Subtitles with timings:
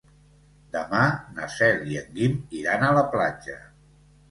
[0.75, 1.01] Demà
[1.35, 3.63] na Cel i en Guim iran a la platja.